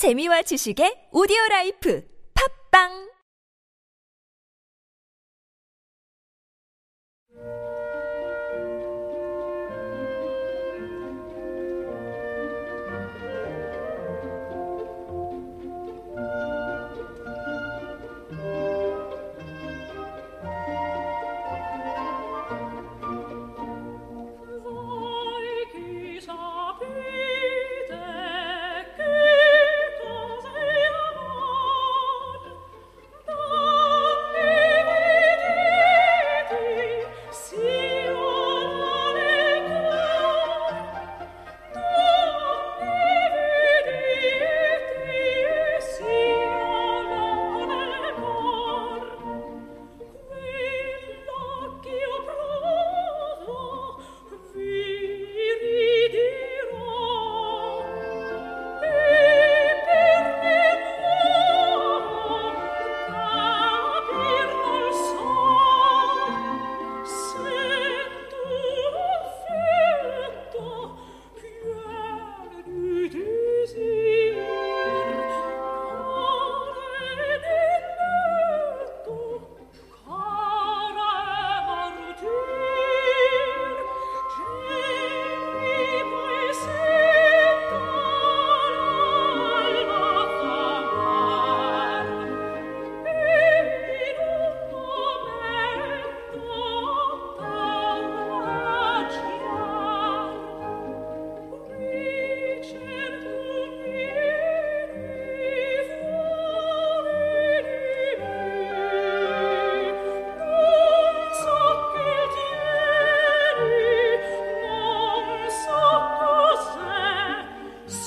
재미와 0.00 0.40
지식의 0.48 1.12
오디오 1.12 1.36
라이프 1.50 2.00
팝빵 2.32 3.12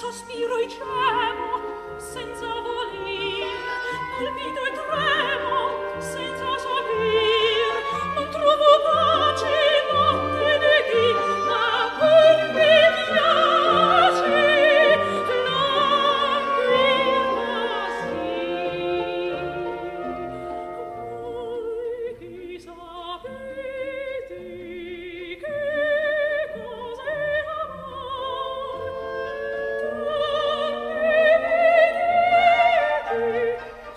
sospiro 0.03 0.59
e 0.59 0.67
cemo 0.67 1.97
senza 1.97 2.45
voler 2.45 3.47
palpito 4.11 4.59
e 4.59 4.82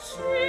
Sweet. 0.07 0.46